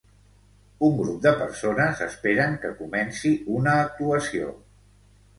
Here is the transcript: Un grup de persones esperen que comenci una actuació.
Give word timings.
Un 0.85 0.93
grup 0.99 1.17
de 1.25 1.33
persones 1.41 2.01
esperen 2.05 2.57
que 2.63 2.71
comenci 2.79 3.33
una 3.57 3.75
actuació. 3.83 4.49